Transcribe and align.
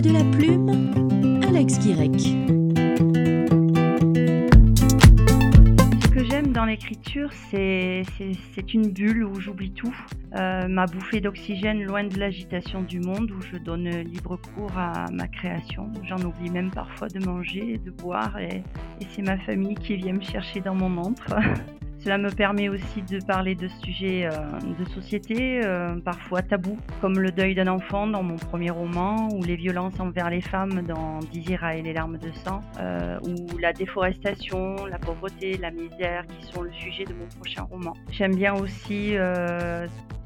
de 0.00 0.10
la 0.10 0.24
plume, 0.24 1.40
Alex 1.46 1.78
Guirec. 1.78 2.18
Ce 6.02 6.08
que 6.08 6.24
j'aime 6.24 6.52
dans 6.52 6.64
l'écriture, 6.64 7.30
c'est 7.50 8.04
une 8.74 8.90
bulle 8.90 9.24
où 9.24 9.38
j'oublie 9.38 9.70
tout. 9.70 9.94
Euh, 10.34 10.66
ma 10.66 10.86
bouffée 10.86 11.20
d'oxygène 11.20 11.84
loin 11.84 12.02
de 12.02 12.18
l'agitation 12.18 12.82
du 12.82 12.98
monde, 12.98 13.30
où 13.30 13.40
je 13.40 13.56
donne 13.56 13.88
libre 13.88 14.36
cours 14.36 14.76
à 14.76 15.06
ma 15.12 15.28
création. 15.28 15.92
J'en 16.02 16.18
oublie 16.24 16.50
même 16.50 16.72
parfois 16.72 17.06
de 17.06 17.24
manger, 17.24 17.78
de 17.78 17.92
boire, 17.92 18.36
et, 18.38 18.64
c'est 19.10 19.22
ma 19.22 19.38
famille 19.38 19.76
qui 19.76 19.94
vient 19.96 20.14
me 20.14 20.22
chercher 20.22 20.60
dans 20.60 20.74
mon 20.74 20.96
antre. 20.98 21.36
Cela 22.04 22.18
me 22.18 22.30
permet 22.30 22.68
aussi 22.68 23.00
de 23.00 23.18
parler 23.24 23.54
de 23.54 23.66
sujets 23.82 24.26
euh, 24.26 24.30
de 24.78 24.84
société, 24.90 25.64
euh, 25.64 25.98
parfois 26.04 26.42
tabous, 26.42 26.78
comme 27.00 27.18
le 27.18 27.32
deuil 27.32 27.54
d'un 27.54 27.66
enfant 27.66 28.06
dans 28.06 28.22
mon 28.22 28.36
premier 28.36 28.68
roman, 28.68 29.30
ou 29.32 29.42
les 29.42 29.56
violences 29.56 29.98
envers 29.98 30.28
les 30.28 30.42
femmes 30.42 30.82
dans 30.82 31.20
Dizira 31.32 31.76
et 31.76 31.82
les 31.82 31.94
larmes 31.94 32.18
de 32.18 32.30
sang, 32.44 32.62
euh, 32.78 33.18
ou 33.26 33.56
la 33.56 33.72
déforestation, 33.72 34.84
la 34.84 34.98
pauvreté, 34.98 35.56
la 35.56 35.70
misère, 35.70 36.26
qui 36.26 36.46
sont 36.52 36.60
le 36.60 36.72
sujet 36.74 37.06
de 37.06 37.14
mon 37.14 37.26
prochain 37.38 37.62
roman. 37.62 37.94
J'aime 38.10 38.36
bien 38.36 38.52
aussi 38.52 39.16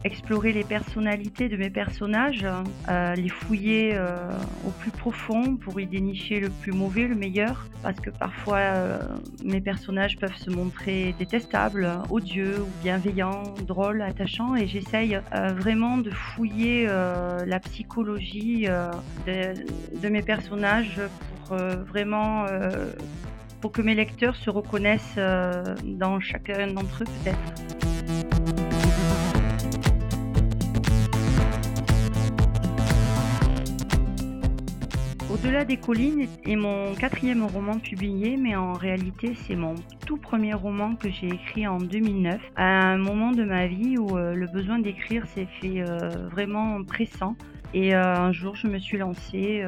explorer 0.05 0.52
les 0.52 0.65
personnalités 0.65 1.48
de 1.48 1.57
mes 1.57 1.70
personnages, 1.70 2.47
les 2.89 3.29
fouiller 3.29 3.98
au 4.66 4.70
plus 4.70 4.91
profond 4.91 5.56
pour 5.56 5.80
y 5.80 5.87
dénicher 5.87 6.41
le 6.41 6.51
plus 6.51 6.73
mauvais, 6.73 7.06
le 7.06 7.15
meilleur, 7.15 7.66
parce 7.83 7.98
que 8.01 8.11
parfois 8.11 8.61
mes 9.45 9.61
personnages 9.61 10.16
peuvent 10.19 10.37
se 10.37 10.51
montrer 10.51 11.15
détestables 11.19 11.91
odieux 12.11 12.61
ou 12.61 12.83
bienveillant, 12.83 13.42
drôle, 13.66 14.03
attachant 14.03 14.55
et 14.56 14.66
j'essaye 14.66 15.16
euh, 15.34 15.48
vraiment 15.56 15.98
de 15.98 16.11
fouiller 16.11 16.87
euh, 16.89 17.45
la 17.47 17.61
psychologie 17.61 18.67
euh, 18.69 18.91
de, 19.27 20.08
mes 20.08 20.23
personnages 20.23 21.01
pour 21.47 21.56
vraiment 21.56 22.47
pour 23.61 23.73
que 23.73 23.83
mes 23.83 23.95
lecteurs 23.95 24.36
se 24.36 24.51
reconnaissent 24.51 25.19
dans 25.84 26.20
chacun 26.20 26.69
d'entre 26.69 27.03
eux 27.03 27.06
peut-être. 27.25 27.98
Au-delà 35.49 35.65
des 35.65 35.79
collines 35.79 36.29
est 36.45 36.57
mon 36.57 36.95
quatrième 36.95 37.43
roman 37.43 37.79
publié, 37.79 38.37
mais 38.37 38.55
en 38.55 38.75
réalité 38.75 39.33
c'est 39.35 39.57
mon 39.57 39.77
tout 40.05 40.19
premier 40.19 40.53
roman 40.53 40.95
que 40.95 41.09
j'ai 41.09 41.29
écrit 41.29 41.67
en 41.67 41.79
2009, 41.79 42.39
à 42.55 42.65
un 42.65 42.99
moment 42.99 43.33
de 43.33 43.45
ma 43.45 43.67
vie 43.67 43.97
où 43.97 44.19
euh, 44.19 44.35
le 44.35 44.47
besoin 44.47 44.79
d'écrire 44.79 45.27
s'est 45.29 45.49
fait 45.59 45.81
euh, 45.81 46.29
vraiment 46.31 46.85
pressant. 46.85 47.35
Et 47.74 47.94
euh, 47.94 48.16
un 48.16 48.33
jour, 48.33 48.56
je 48.56 48.66
me 48.66 48.78
suis 48.78 48.97
lancée 48.98 49.64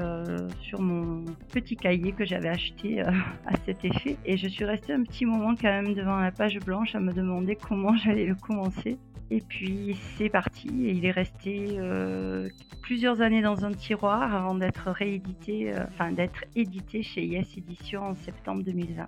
sur 0.61 0.81
mon 0.81 1.25
petit 1.53 1.77
cahier 1.77 2.13
que 2.13 2.25
j'avais 2.25 2.49
acheté 2.49 3.01
à 3.47 3.57
cet 3.67 3.85
effet. 3.85 4.17
Et 4.25 4.37
je 4.37 4.49
suis 4.49 4.65
restée 4.65 4.93
un 4.93 5.03
petit 5.03 5.27
moment 5.27 5.55
quand 5.55 5.69
même 5.69 5.95
devant 5.95 6.19
la 6.19 6.33
page 6.33 6.59
blanche 6.61 6.95
à 6.95 7.01
me 7.01 7.13
demander 7.13 7.57
comment 7.57 7.95
j'allais 8.05 8.27
le 8.27 8.35
commencer. 8.35 8.99
Et 9.31 9.41
puis 9.41 9.97
c'est 10.17 10.29
parti, 10.29 10.69
et 10.85 10.91
il 10.91 11.05
est 11.05 11.13
resté 11.13 11.77
euh, 11.79 12.49
plusieurs 12.83 13.21
années 13.21 13.43
dans 13.43 13.65
un 13.65 13.73
tiroir 13.73 14.35
avant 14.35 14.57
d'être 14.57 14.91
réédité, 14.91 15.73
euh, 15.73 15.85
enfin 15.89 16.11
d'être 16.11 16.45
édité 16.57 17.05
chez 17.05 17.25
Yes 17.25 17.57
Édition 17.57 18.03
en 18.03 18.15
septembre 18.17 18.65
2020. 18.65 19.07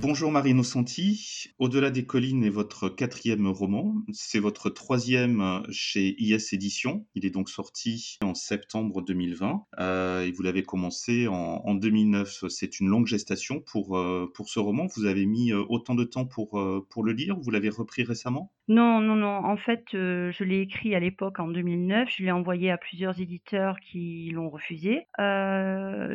Bonjour 0.00 0.30
Marino 0.30 0.62
Santi. 0.62 1.48
Au-delà 1.58 1.90
des 1.90 2.06
collines 2.06 2.44
est 2.44 2.50
votre 2.50 2.88
quatrième 2.88 3.48
roman. 3.48 3.96
C'est 4.12 4.38
votre 4.38 4.70
troisième 4.70 5.64
chez 5.70 6.14
IS 6.22 6.54
Éditions. 6.54 7.04
Il 7.16 7.26
est 7.26 7.30
donc 7.30 7.50
sorti 7.50 8.16
en 8.22 8.34
septembre 8.34 9.02
2020 9.02 9.64
euh, 9.80 10.24
et 10.24 10.30
vous 10.30 10.42
l'avez 10.42 10.62
commencé 10.62 11.26
en, 11.26 11.74
2009. 11.74 12.44
C'est 12.48 12.78
une 12.78 12.86
longue 12.86 13.08
gestation 13.08 13.60
pour, 13.60 13.98
euh, 13.98 14.30
pour 14.32 14.48
ce 14.48 14.60
roman. 14.60 14.86
Vous 14.86 15.04
avez 15.04 15.26
mis 15.26 15.50
euh, 15.50 15.64
autant 15.68 15.96
de 15.96 16.04
temps 16.04 16.26
pour, 16.26 16.50
pour 16.88 17.02
le 17.02 17.12
lire? 17.12 17.36
Vous 17.40 17.50
l'avez 17.50 17.68
repris 17.68 18.04
récemment? 18.04 18.52
Non, 18.68 19.00
non, 19.00 19.16
non. 19.16 19.44
En 19.46 19.56
fait, 19.56 19.84
je 19.92 20.44
l'ai 20.44 20.60
écrit 20.60 20.94
à 20.94 21.00
l'époque 21.00 21.40
en 21.40 21.48
2009. 21.48 22.10
Je 22.14 22.22
l'ai 22.22 22.30
envoyé 22.30 22.70
à 22.70 22.76
plusieurs 22.76 23.18
éditeurs 23.18 23.80
qui 23.80 24.30
l'ont 24.34 24.50
refusé. 24.50 25.06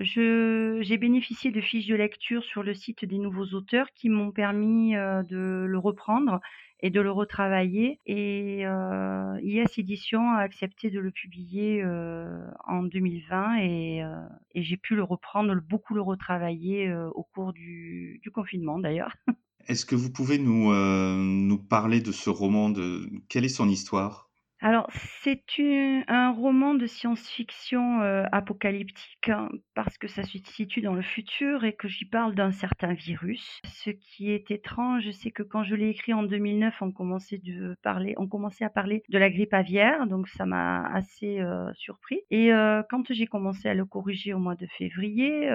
J'ai 0.04 0.98
bénéficié 0.98 1.52
de 1.52 1.62
fiches 1.62 1.88
de 1.88 1.96
lecture 1.96 2.44
sur 2.44 2.62
le 2.64 2.74
site 2.76 3.06
des 3.06 3.18
nouveaux 3.18 3.48
auteurs 3.56 3.88
qui 3.96 4.10
m'ont 4.10 4.32
permis 4.32 4.96
euh, 4.96 5.24
de 5.24 5.66
le 5.68 5.80
reprendre 5.80 6.40
et 6.82 6.90
de 6.92 7.02
le 7.02 7.12
retravailler. 7.12 8.00
Et 8.06 8.68
euh, 8.68 9.40
IS 9.42 9.66
Édition 9.80 10.32
a 10.34 10.40
accepté 10.42 10.92
de 10.92 11.00
le 11.00 11.10
publier 11.12 11.82
euh, 11.84 12.46
en 12.68 12.84
2020 12.84 13.56
et, 13.62 14.04
euh, 14.04 14.16
et 14.54 14.62
j'ai 14.62 14.78
pu 14.78 14.96
le 14.96 15.04
reprendre, 15.04 15.56
beaucoup 15.62 15.96
le 15.96 16.02
retravailler 16.02 16.94
au 16.94 17.24
cours 17.24 17.54
du 17.54 18.22
confinement 18.34 18.78
d'ailleurs. 18.80 19.16
Est-ce 19.68 19.86
que 19.86 19.96
vous 19.96 20.12
pouvez 20.12 20.38
nous, 20.38 20.74
nous 20.74 21.58
parler 21.58 22.02
de 22.02 22.12
ce 22.12 22.30
roman 22.30 22.70
de 22.70 23.10
quelle 23.30 23.46
est 23.46 23.50
son 23.50 23.70
histoire? 23.70 24.30
C'est 25.22 25.44
un 26.08 26.32
roman 26.32 26.74
de 26.74 26.86
science-fiction 26.86 28.02
euh, 28.02 28.26
apocalyptique 28.32 29.30
hein, 29.30 29.50
parce 29.76 29.98
que 29.98 30.08
ça 30.08 30.24
se 30.24 30.38
situe 30.38 30.82
dans 30.82 30.94
le 30.94 31.02
futur 31.02 31.64
et 31.64 31.74
que 31.74 31.88
j'y 31.88 32.06
parle 32.06 32.36
d'un 32.36 32.52
certain 32.52 32.94
virus. 32.94 33.62
Ce 33.66 33.90
qui 33.90 34.32
est 34.32 34.52
étrange, 34.52 35.10
c'est 35.12 35.32
que 35.32 35.44
quand 35.44 35.64
je 35.64 35.76
l'ai 35.76 35.90
écrit 35.90 36.14
en 36.14 36.24
2009, 36.24 36.82
on 36.82 36.92
commençait, 36.92 37.40
à 38.62 38.70
parler 38.70 39.04
de 39.10 39.18
la 39.18 39.30
grippe 39.30 39.54
aviaire, 39.54 40.08
donc 40.08 40.28
ça 40.28 40.46
m'a 40.46 40.86
assez 40.88 41.40
euh, 41.40 41.72
surpris. 41.76 42.22
Et 42.32 42.54
euh, 42.54 42.82
quand 42.90 43.12
j'ai 43.12 43.28
commencé 43.28 43.68
à 43.68 43.74
le 43.74 43.86
corriger 43.86 44.34
au 44.34 44.40
mois 44.40 44.56
de 44.56 44.68
février, 44.78 45.50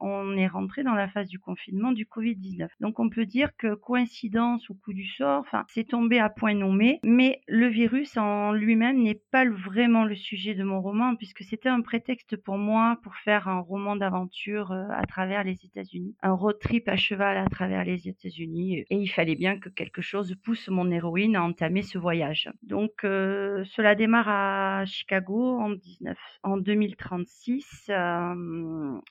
on 0.00 0.36
est 0.36 0.46
rentré 0.46 0.82
dans 0.82 0.94
la 0.94 1.08
phase 1.08 1.28
du 1.28 1.38
confinement 1.38 1.92
du 1.92 2.06
Covid-19. 2.06 2.68
Donc 2.80 2.98
on 3.00 3.08
peut 3.08 3.26
dire 3.26 3.50
que 3.56 3.74
coïncidence 3.74 4.68
ou 4.68 4.74
coup 4.74 4.92
du 4.92 5.06
sort, 5.06 5.44
c'est 5.68 5.88
tombé 5.88 6.18
à 6.18 6.28
point 6.28 6.54
nommé, 6.54 7.00
mais 7.02 7.40
le 7.46 7.68
virus 7.68 8.16
en 8.16 8.52
lui-même 8.66 9.00
n'est 9.00 9.20
pas 9.30 9.48
vraiment 9.48 10.04
le 10.04 10.16
sujet 10.16 10.54
de 10.54 10.64
mon 10.64 10.82
roman, 10.82 11.14
puisque 11.14 11.42
c'était 11.44 11.68
un 11.68 11.80
prétexte 11.80 12.36
pour 12.36 12.58
moi 12.58 12.98
pour 13.02 13.14
faire 13.16 13.46
un 13.48 13.60
roman 13.60 13.94
d'aventure 13.94 14.72
euh, 14.72 14.84
à 14.90 15.06
travers 15.06 15.44
les 15.44 15.64
États-Unis, 15.64 16.16
un 16.22 16.32
road 16.32 16.58
trip 16.58 16.88
à 16.88 16.96
cheval 16.96 17.36
à 17.36 17.48
travers 17.48 17.84
les 17.84 18.08
États-Unis, 18.08 18.84
et 18.90 18.96
il 18.96 19.06
fallait 19.06 19.36
bien 19.36 19.58
que 19.58 19.68
quelque 19.68 20.02
chose 20.02 20.34
pousse 20.42 20.68
mon 20.68 20.90
héroïne 20.90 21.36
à 21.36 21.44
entamer 21.44 21.82
ce 21.82 21.96
voyage. 21.96 22.50
Donc 22.64 23.04
euh, 23.04 23.64
cela 23.76 23.94
démarre 23.94 24.28
à 24.28 24.84
Chicago 24.84 25.58
en, 25.60 25.70
19, 25.70 26.18
en 26.42 26.56
2036, 26.56 27.86
euh, 27.88 27.94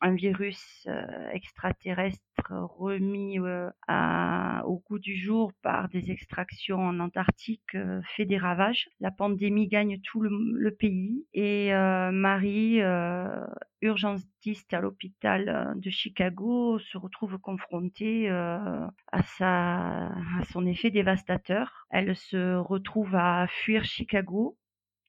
un 0.01 0.15
virus 0.15 0.88
extraterrestre 1.31 2.19
remis 2.49 3.39
au 3.39 4.83
goût 4.88 4.99
du 4.99 5.15
jour 5.15 5.53
par 5.61 5.88
des 5.89 6.11
extractions 6.11 6.79
en 6.79 6.99
Antarctique 6.99 7.77
fait 8.15 8.25
des 8.25 8.38
ravages. 8.38 8.89
La 8.99 9.11
pandémie 9.11 9.44
gagne 9.67 10.00
tout 10.01 10.22
le, 10.22 10.72
pays 10.72 11.25
et 11.33 11.73
euh, 11.73 12.11
Marie, 12.11 12.81
euh, 12.81 13.45
urgentiste 13.81 14.73
à 14.73 14.79
l'hôpital 14.79 15.50
euh, 15.50 15.73
de 15.75 15.89
Chicago, 15.89 16.79
se 16.79 16.97
retrouve 16.97 17.38
confrontée 17.38 18.29
à, 18.29 19.23
sa, 19.38 20.07
à 20.07 20.44
son 20.51 20.66
effet 20.66 20.91
dévastateur. 20.91 21.88
Elle 21.89 22.16
se 22.16 22.56
retrouve 22.56 23.16
à 23.16 23.47
fuir 23.47 23.85
Chicago 23.85 24.57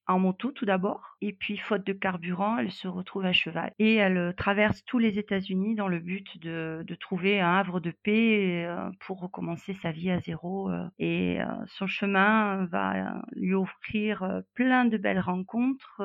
en 0.07 0.19
moto 0.19 0.53
tout 0.53 0.65
d'abord, 0.65 1.17
et 1.21 1.33
puis 1.33 1.57
faute 1.57 1.87
de 1.87 1.93
carburant, 1.93 2.59
elle 2.59 2.71
se 2.71 2.89
retrouve 2.89 3.25
à 3.25 3.33
cheval. 3.33 3.73
Et 3.79 3.95
elle 3.97 4.19
euh, 4.19 4.33
traverse 4.33 4.85
tous 4.85 4.99
les 4.99 5.19
États-Unis 5.19 5.75
dans 5.75 5.89
le 5.89 5.99
but 5.99 6.41
de, 6.41 6.85
de, 6.87 6.95
trouver 6.95 7.41
un 7.41 7.55
havre 7.55 7.81
de 7.81 7.91
paix 7.91 8.65
euh, 8.67 8.89
pour 9.01 9.21
recommencer 9.21 9.75
sa 9.83 9.91
vie 9.91 10.11
à 10.11 10.21
zéro. 10.21 10.71
Euh. 10.71 10.89
Et 10.99 11.39
son 11.67 11.87
chemin 11.87 12.67
va 12.67 13.23
lui 13.33 13.55
offrir 13.55 14.43
plein 14.55 14.85
de 14.85 14.97
belles 14.97 15.21
rencontres, 15.21 16.03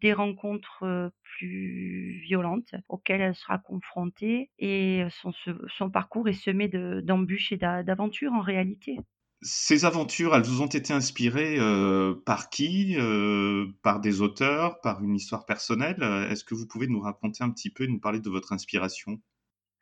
des 0.00 0.12
rencontres 0.12 1.10
plus 1.22 2.20
violentes 2.22 2.74
auxquelles 2.88 3.20
elle 3.20 3.34
sera 3.34 3.58
confrontée, 3.58 4.50
et 4.58 5.04
son, 5.10 5.32
son 5.68 5.90
parcours 5.90 6.28
est 6.28 6.32
semé 6.32 6.68
d'embûches 6.68 7.52
et 7.52 7.56
d'aventures 7.56 8.32
en 8.32 8.40
réalité. 8.40 8.98
Ces 9.48 9.86
aventures, 9.86 10.34
elles 10.34 10.42
vous 10.42 10.60
ont 10.60 10.66
été 10.66 10.92
inspirées 10.92 11.56
euh, 11.58 12.14
par 12.26 12.50
qui 12.50 12.96
euh, 12.98 13.66
Par 13.82 14.00
des 14.00 14.20
auteurs 14.20 14.80
Par 14.82 15.02
une 15.02 15.14
histoire 15.14 15.46
personnelle? 15.46 16.02
Est-ce 16.30 16.44
que 16.44 16.54
vous 16.54 16.66
pouvez 16.66 16.86
nous 16.86 17.00
raconter 17.00 17.42
un 17.44 17.50
petit 17.50 17.70
peu 17.70 17.84
et 17.84 17.88
nous 17.88 18.00
parler 18.00 18.20
de 18.20 18.28
votre 18.28 18.52
inspiration? 18.52 19.20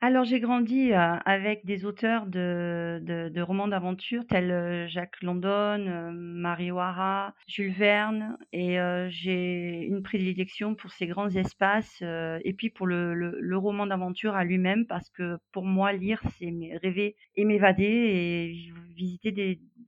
Alors 0.04 0.24
j'ai 0.24 0.38
grandi, 0.38 0.92
euh, 0.92 1.16
avec 1.24 1.64
des 1.64 1.86
auteurs 1.86 2.26
de 2.26 3.40
romans 3.40 3.68
d'aventure 3.68 4.26
tels, 4.26 4.50
euh, 4.50 4.86
Jacques 4.86 5.22
London, 5.22 5.48
euh, 5.48 6.10
Marie 6.12 6.70
O'Hara, 6.70 7.34
Jules 7.46 7.72
Verne 7.72 8.36
et 8.52 8.76
j'ai 9.08 9.86
une 9.88 10.02
prédilection 10.02 10.74
pour 10.74 10.90
ces 10.90 11.06
grands 11.06 11.30
espaces, 11.30 12.02
et 12.02 12.52
puis 12.52 12.68
pour 12.68 12.86
le 12.86 13.56
roman 13.56 13.86
d'aventure 13.86 14.34
à 14.34 14.44
lui-même 14.44 14.86
parce 14.86 15.08
que 15.10 15.38
pour 15.52 15.64
moi 15.64 15.92
lire 15.92 16.20
c'est 16.38 16.52
rêver 16.82 17.16
et 17.36 17.44
m'évader 17.44 17.84
et 17.84 18.72
visiter 18.94 19.32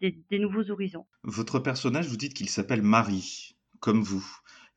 des 0.01 0.39
nouveaux 0.39 0.71
horizons. 0.71 1.07
Votre 1.25 1.59
personnage, 1.59 2.09
vous 2.09 2.17
dites 2.17 2.35
qu'il 2.35 2.49
s'appelle 2.49 2.83
Marie, 2.83 3.57
comme 3.81 4.03
vous. 4.03 4.25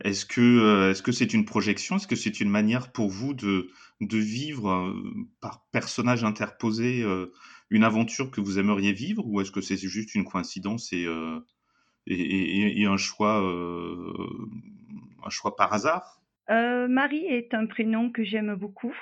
Est-ce 0.03 0.25
que 0.25 1.11
c'est 1.11 1.33
une 1.33 1.45
projection? 1.45 1.97
Est-ce 1.97 2.07
que 2.07 2.15
c'est 2.15 2.39
une 2.39 2.49
manière 2.49 2.91
pour 2.91 3.09
vous 3.09 3.33
de, 3.33 3.69
de 4.01 4.17
vivre 4.17 4.93
par 5.41 5.65
personnage 5.71 6.23
interposé 6.23 7.03
une 7.69 7.83
aventure 7.83 8.31
que 8.31 8.41
vous 8.41 8.59
aimeriez 8.59 8.93
vivre 8.93 9.25
ou 9.27 9.41
est-ce 9.41 9.51
que 9.51 9.61
c'est 9.61 9.77
juste 9.77 10.15
une 10.15 10.23
coïncidence 10.23 10.93
et, 10.93 11.05
et, 12.07 12.85
un 12.85 12.97
choix 12.97 13.37
un 15.23 15.29
choix 15.29 15.55
par 15.55 15.73
hasard? 15.73 16.21
Marie 16.47 17.25
est 17.25 17.53
un 17.53 17.65
prénom 17.65 18.09
que 18.09 18.23
j'aime 18.23 18.55
beaucoup 18.55 18.95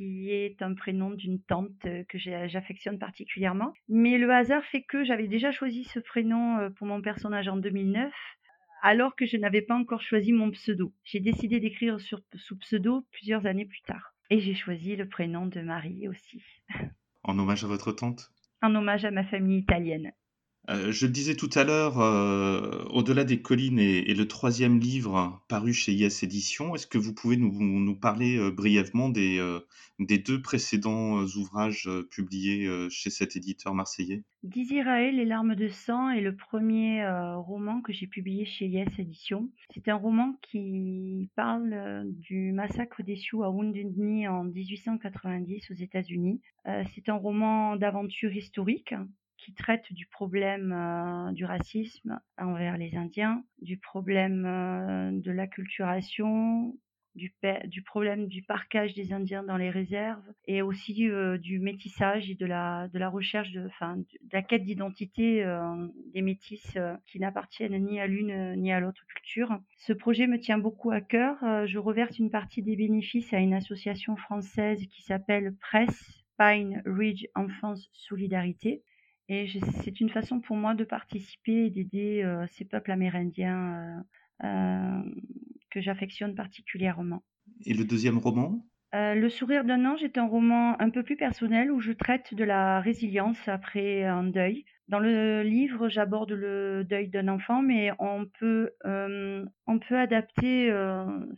qui 0.00 0.30
est 0.30 0.62
un 0.62 0.72
prénom 0.72 1.10
d'une 1.10 1.42
tante 1.42 1.84
euh, 1.84 2.04
que 2.08 2.16
j'affectionne 2.16 2.98
particulièrement. 2.98 3.74
Mais 3.90 4.16
le 4.16 4.30
hasard 4.30 4.64
fait 4.64 4.82
que 4.82 5.04
j'avais 5.04 5.28
déjà 5.28 5.52
choisi 5.52 5.84
ce 5.84 6.00
prénom 6.00 6.56
euh, 6.56 6.70
pour 6.70 6.86
mon 6.86 7.02
personnage 7.02 7.48
en 7.48 7.58
2009 7.58 8.10
alors 8.82 9.14
que 9.16 9.26
je 9.26 9.36
n'avais 9.36 9.62
pas 9.62 9.74
encore 9.74 10.02
choisi 10.02 10.32
mon 10.32 10.50
pseudo. 10.50 10.92
J'ai 11.04 11.20
décidé 11.20 11.60
d'écrire 11.60 11.98
sous 12.00 12.56
pseudo 12.58 13.06
plusieurs 13.12 13.46
années 13.46 13.66
plus 13.66 13.82
tard. 13.82 14.14
Et 14.30 14.40
j'ai 14.40 14.54
choisi 14.54 14.96
le 14.96 15.08
prénom 15.08 15.46
de 15.46 15.60
Marie 15.60 16.08
aussi. 16.08 16.42
En 17.22 17.38
hommage 17.38 17.64
à 17.64 17.66
votre 17.66 17.92
tante? 17.92 18.30
En 18.62 18.74
hommage 18.74 19.04
à 19.04 19.10
ma 19.10 19.24
famille 19.24 19.58
italienne. 19.58 20.12
Euh, 20.68 20.92
je 20.92 21.06
le 21.06 21.12
disais 21.12 21.34
tout 21.34 21.50
à 21.54 21.64
l'heure, 21.64 22.00
euh, 22.00 22.84
Au-delà 22.90 23.24
des 23.24 23.40
collines 23.40 23.78
est, 23.78 24.14
le 24.14 24.28
troisième 24.28 24.78
livre 24.78 25.42
paru 25.48 25.72
chez 25.72 25.92
IS 25.92 26.22
Éditions. 26.22 26.74
Est-ce 26.74 26.86
que 26.86 26.98
vous 26.98 27.14
pouvez 27.14 27.36
nous, 27.36 27.96
parler 27.96 28.36
euh, 28.36 28.50
brièvement 28.50 29.08
des, 29.08 29.40
deux 29.98 30.42
précédents 30.42 31.24
ouvrages 31.36 31.88
publiés 32.10 32.68
chez 32.90 33.10
cet 33.10 33.36
éditeur 33.36 33.74
marseillais? 33.74 34.22
D'Israël, 34.42 35.16
Les 35.16 35.24
larmes 35.24 35.54
de 35.54 35.68
sang 35.68 36.10
est 36.10 36.20
le 36.20 36.36
premier 36.36 37.04
roman 37.36 37.80
que 37.80 37.92
j'ai 37.92 38.06
publié 38.06 38.44
chez 38.44 38.66
IS 38.66 38.86
Éditions. 38.98 39.50
C'est 39.74 39.88
un 39.88 39.96
roman 39.96 40.38
qui 40.42 41.30
parle 41.36 42.04
du 42.06 42.52
massacre 42.52 43.02
des 43.02 43.16
Sioux 43.16 43.42
à 43.42 43.50
Wounded 43.50 43.88
en 44.28 44.44
1890 44.44 45.70
aux 45.70 45.74
États-Unis. 45.74 46.40
c'est 46.94 47.08
un 47.08 47.16
roman 47.16 47.76
d'aventure 47.76 48.34
historique 48.34 48.94
qui 49.40 49.54
traite 49.54 49.92
du 49.92 50.06
problème 50.06 50.72
euh, 50.72 51.32
du 51.32 51.44
racisme 51.44 52.20
envers 52.38 52.76
les 52.76 52.96
Indiens, 52.96 53.42
du 53.62 53.78
problème 53.78 54.44
euh, 54.46 55.10
de 55.12 55.30
l'acculturation, 55.30 56.76
du, 57.14 57.34
du, 57.64 57.82
problème 57.82 58.28
du 58.28 58.42
parquage 58.42 58.94
des 58.94 59.12
Indiens 59.12 59.42
dans 59.42 59.56
les 59.56 59.70
réserves 59.70 60.22
et 60.46 60.62
aussi 60.62 61.08
euh, 61.08 61.38
du 61.38 61.58
métissage 61.58 62.30
et 62.30 62.34
de 62.34 62.46
la, 62.46 62.88
recherche, 63.08 63.50
de, 63.50 63.66
enfin, 63.66 63.96
de 63.96 64.06
la 64.32 64.42
quête 64.42 64.64
d'identité 64.64 65.44
des 66.14 66.22
métis 66.22 66.78
qui 67.06 67.18
n'appartiennent 67.18 67.84
ni 67.84 67.98
à 67.98 68.06
l'une 68.06 68.54
ni 68.56 68.72
à 68.72 68.78
l'autre 68.78 69.04
culture. 69.06 69.58
Ce 69.78 69.92
projet 69.92 70.26
me 70.26 70.38
tient 70.38 70.58
beaucoup 70.58 70.92
à 70.92 71.00
cœur. 71.00 71.36
je 71.66 71.78
reverse 71.78 72.18
une 72.18 72.30
partie 72.30 72.62
des 72.62 72.76
bénéfices 72.76 73.32
à 73.32 73.38
une 73.38 73.54
association 73.54 74.14
française 74.16 74.86
qui 74.86 75.02
s'appelle 75.02 75.56
Press 75.56 76.24
Pine 76.38 76.80
Ridge 76.86 77.26
Enfance 77.34 77.88
Solidarité 77.92 78.82
et 79.30 79.48
c'est 79.84 80.00
une 80.00 80.10
façon 80.10 80.40
pour 80.40 80.56
moi 80.56 80.74
de 80.74 80.82
participer 80.82 81.66
et 81.66 81.70
d'aider 81.70 82.22
euh, 82.24 82.44
ces 82.48 82.64
peuples 82.64 82.90
amérindiens 82.90 84.02
euh, 84.42 84.46
euh, 84.46 85.02
que 85.70 85.80
j'affectionne 85.80 86.34
particulièrement. 86.34 87.22
Et 87.64 87.72
le 87.72 87.84
deuxième 87.84 88.18
roman? 88.18 88.66
Le 88.92 89.28
sourire 89.28 89.64
d'un 89.64 89.84
ange 89.84 90.02
est 90.02 90.18
un 90.18 90.26
roman 90.26 90.74
un 90.80 90.90
peu 90.90 91.04
plus 91.04 91.16
personnel 91.16 91.70
où 91.70 91.80
je 91.80 91.92
traite 91.92 92.34
de 92.34 92.42
la 92.42 92.80
résilience 92.80 93.38
après 93.46 94.02
un 94.02 94.24
deuil. 94.24 94.64
Dans 94.88 94.98
le 94.98 95.44
livre, 95.44 95.88
j'aborde 95.88 96.32
le 96.32 96.82
deuil 96.82 97.06
d'un 97.06 97.28
enfant, 97.28 97.62
mais 97.62 97.92
on 98.00 98.26
peut, 98.40 98.72
on 98.84 99.78
peut 99.78 99.96
adapter 99.96 100.74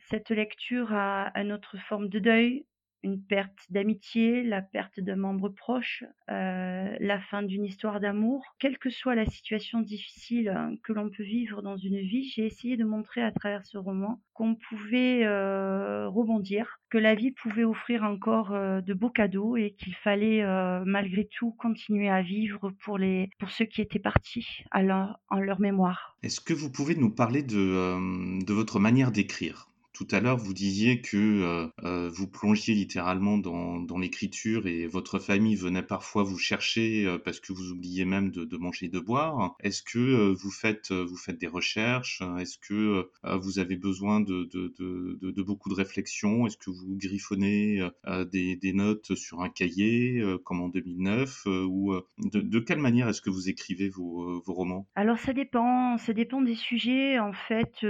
cette 0.09 0.31
lecture 0.31 0.95
à 0.95 1.31
une 1.39 1.53
autre 1.53 1.77
forme 1.89 2.09
de 2.09 2.21
deuil, 2.21 2.65
une 3.03 3.23
perte 3.23 3.59
d'amitié, 3.71 4.43
la 4.43 4.63
perte 4.63 5.01
d'un 5.01 5.17
membre 5.17 5.49
proche, 5.49 6.05
euh, 6.31 6.97
la 7.01 7.21
fin 7.21 7.43
d'une 7.43 7.65
histoire 7.65 8.01
d'amour. 8.01 8.43
Quelle 8.59 8.79
que 8.79 8.91
soit 8.91 9.15
la 9.15 9.27
situation 9.27 9.81
difficile 9.81 10.49
hein, 10.49 10.75
que 10.83 10.93
l'on 10.93 11.11
peut 11.11 11.23
vivre 11.23 11.63
dans 11.63 11.77
une 11.77 11.99
vie, 11.99 12.29
j'ai 12.29 12.47
essayé 12.47 12.77
de 12.77 12.85
montrer 12.85 13.23
à 13.23 13.33
travers 13.33 13.65
ce 13.65 13.79
roman 13.79 14.21
qu'on 14.35 14.55
pouvait 14.55 15.25
euh, 15.25 16.09
rebondir, 16.09 16.81
que 16.91 16.99
la 16.99 17.15
vie 17.15 17.33
pouvait 17.33 17.65
offrir 17.65 18.03
encore 18.03 18.53
euh, 18.53 18.81
de 18.81 18.95
beaux 18.95 19.11
cadeaux 19.11 19.57
et 19.57 19.75
qu'il 19.79 19.95
fallait 19.95 20.43
malgré 20.85 21.27
tout 21.27 21.53
continuer 21.53 22.09
à 22.09 22.23
vivre 22.23 22.71
pour, 22.85 22.99
les, 22.99 23.31
pour 23.39 23.51
ceux 23.51 23.65
qui 23.65 23.81
étaient 23.81 23.99
partis 23.99 24.65
à 24.71 24.83
en 25.29 25.41
leur 25.41 25.61
mémoire. 25.61 26.17
Est-ce 26.23 26.41
que 26.41 26.53
vous 26.53 26.71
pouvez 26.71 26.95
nous 26.95 27.11
parler 27.11 27.43
de, 27.43 28.45
de 28.45 28.53
votre 28.53 28.79
manière 28.79 29.13
d'écrire? 29.13 29.72
Tout 29.93 30.09
à 30.11 30.21
l'heure, 30.21 30.39
vous 30.39 30.55
disiez 30.55 31.03
que 31.03 31.17
euh, 31.17 31.69
euh, 31.85 32.11
vous 32.11 32.27
plongiez 32.27 32.75
littéralement 32.75 33.37
dans, 33.37 33.99
l'écriture 33.99 34.67
et 34.67 34.87
votre 34.87 35.19
famille 35.19 35.55
venait 35.55 35.83
parfois 35.83 36.23
vous 36.23 36.39
chercher 36.39 37.07
euh, 37.07 37.19
parce 37.19 37.41
que 37.41 37.53
vous 37.53 37.71
oubliez 37.71 38.05
même 38.05 38.31
de, 38.31 38.57
manger 38.57 38.87
et 38.87 38.89
de 38.89 38.99
boire. 38.99 39.55
Est-ce 39.61 39.83
que 39.83 40.33
vous 40.33 40.51
faites 40.51 40.93
vous 40.93 41.17
faites 41.17 41.39
des 41.39 41.47
recherches? 41.47 42.23
Est-ce 42.39 42.59
que 42.59 43.07
vous 43.37 43.59
avez 43.59 43.77
besoin 43.77 44.21
de, 44.21 44.49
de, 44.53 45.43
beaucoup 45.43 45.69
de 45.69 45.75
réflexion 45.75 46.47
Est-ce 46.47 46.57
que 46.57 46.71
vous 46.71 46.97
griffonnez 46.97 47.87
des, 48.31 48.57
des, 48.57 48.73
notes 48.73 49.15
sur 49.15 49.43
un 49.43 49.51
cahier 49.51 50.23
comme 50.45 50.61
en 50.61 50.69
2009 50.69 51.47
ou 51.67 51.95
de, 52.19 52.59
quelle 52.61 52.79
manière 52.79 53.09
est-ce 53.09 53.21
que 53.21 53.31
vous 53.31 53.49
écrivez 53.49 53.89
vos, 53.89 54.41
vos 54.41 54.55
romans? 54.55 54.87
Alors 54.95 55.19
ça 55.19 55.33
dépend, 55.33 55.99
ça 55.99 56.13
dépend 56.13 56.41
des 56.41 56.55
sujets 56.55 57.19
en 57.19 57.33
fait. 57.33 57.85